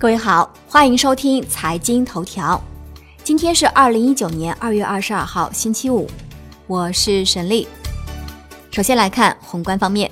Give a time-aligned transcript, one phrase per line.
[0.00, 2.58] 各位好，欢迎收听财经头条。
[3.22, 6.08] 今天是二零一九年二月二十二号，星期五，
[6.66, 7.68] 我是沈丽。
[8.70, 10.10] 首先来看宏观方面，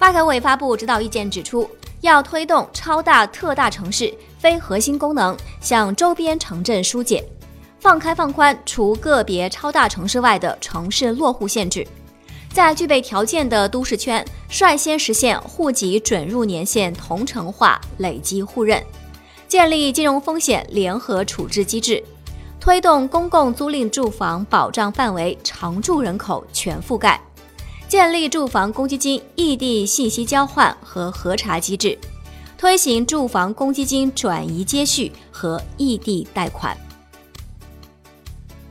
[0.00, 1.70] 发改委发布指导意见指出，
[2.00, 7.24] 要推动超大特大城市非核心功能向周边城镇疏解，
[7.78, 11.86] 放开放宽除个别超大城市外的城市落户限制。
[12.56, 18.82] 在具备条件的都市圈，率先实现户籍准入年限同城化、累积互认，
[19.46, 22.02] 建立金融风险联合处置机制，
[22.58, 27.20] 推动公共租赁住房保障范围常住人口全覆盖，
[27.88, 31.98] 建立住房公积金异地信息交换和核查机制，
[32.56, 36.74] 推行住房公积金转移接续和异地贷款。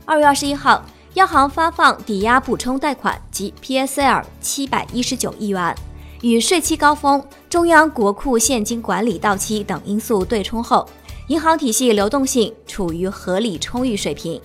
[0.04, 0.84] 二月二十一号。
[1.16, 5.74] 央行发放抵押补充贷款及 PSL 七百一十九亿元，
[6.20, 10.86] 与税期高峰、中央国库现金管理到期等因素对冲后，
[11.28, 14.38] 银行体系流动性处于合理充裕水平。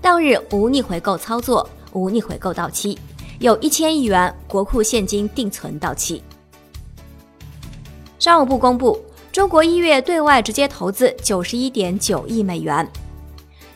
[0.00, 2.96] 当日无逆回购操作，无逆回购到期，
[3.40, 6.22] 有一千亿元国库现金定存到期。
[8.20, 9.00] 商务部公布，
[9.32, 12.88] 中国一月对外直接投资九十一点九亿美元。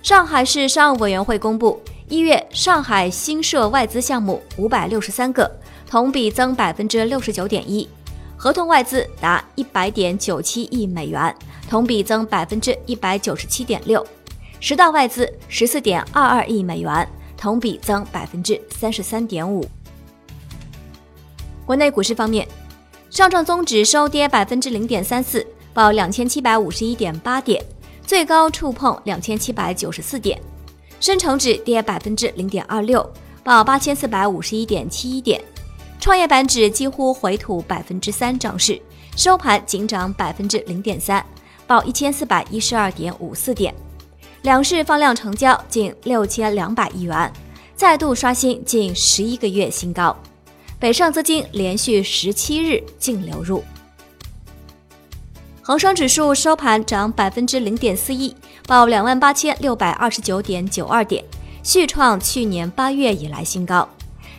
[0.04, 1.82] 上海市商务委员会公布。
[2.10, 5.50] 一月，上海新设外资项目五百六十三个，
[5.86, 7.86] 同比增百分之六十九点一，
[8.34, 11.34] 合同外资达一百点九七亿美元，
[11.68, 14.06] 同比增百分之一百九十七点六，
[14.58, 19.62] 实到外资十四点二二亿美元，同比增百分之三十三点五。
[21.66, 22.48] 国内股市方面，
[23.10, 27.62] 上证综指收跌百分之零点三四，报两千七百五十一点八点，
[28.02, 30.40] 最高触碰两千七百九十四点。
[31.00, 33.08] 深成指跌百分之零点二六，
[33.44, 35.40] 报八千四百五十一点七一点。
[36.00, 38.80] 创业板指几乎回吐百分之三涨势，
[39.16, 41.24] 收盘仅涨百分之零点三，
[41.66, 43.74] 报一千四百一十二点五四点。
[44.42, 47.32] 两市放量成交近六千两百亿元，
[47.74, 50.16] 再度刷新近十一个月新高。
[50.78, 53.62] 北上资金连续十七日净流入。
[55.68, 58.34] 恒生指数收盘涨百分之零点四一，
[58.66, 61.22] 报两万八千六百二十九点九二点，
[61.62, 63.86] 续创去年八月以来新高。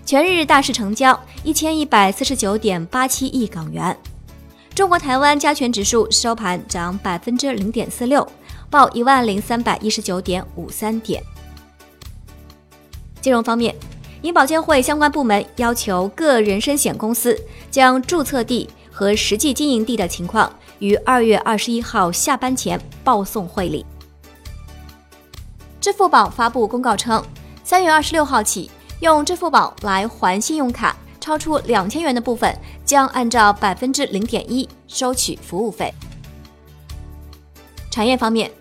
[0.04, 3.96] 全日大市成交一千一百四十九点八七亿港元。
[4.74, 8.28] 中国台湾加权指数收盘涨百分之零点四六，
[8.72, 11.22] 报一万零三百一十九点五三点。
[13.22, 13.76] 金融方面，
[14.24, 18.68] 银保监会相关部门要求各人身险公司将注册地
[19.00, 20.52] 和实际经营地的情况。
[20.80, 23.86] 于二月二十一号下班前报送会里。
[25.80, 27.24] 支付宝发布公告称，
[27.64, 35.94] 三月二十六号起，用支付宝来还信用卡超出两千元的部分，将按照百分之零点一收取服务费。
[37.90, 38.52] 产业方面，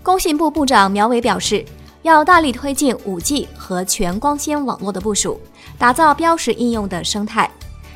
[0.00, 1.64] 工信部部长苗圩表示，
[2.02, 5.40] 要大力推进五 G 和全光纤网络的部署，
[5.76, 7.50] 打造标识应用的生态。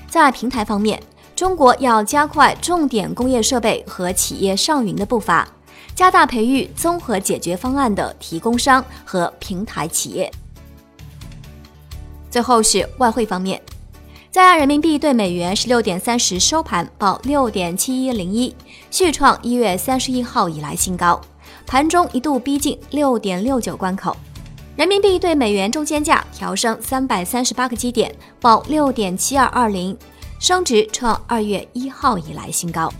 [0.08, 1.02] 在平台方面，
[1.42, 5.48] 中国要加快重点工业设备和企业上云的步伐，
[5.92, 10.30] 加大培育综合解决方案的提供商和平台企业。
[12.30, 13.60] 最后是外汇方面，
[14.30, 18.54] 在岸人民币对美元十六点三十收盘报六点七一零一，
[18.88, 21.20] 续创一月三十一号以来新高，
[21.66, 24.16] 盘中一度逼近六点六九关口。
[24.76, 29.98] 人民币对美元中间价调升三百三十八个基点，报六点七二二零。
[30.42, 32.92] 升值创二月一号以来新高。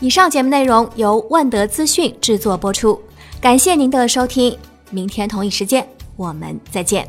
[0.00, 2.98] 以上节目内容由万德资讯制作播出，
[3.38, 4.56] 感谢您的收听，
[4.90, 5.86] 明天同一时间
[6.16, 7.06] 我们再见。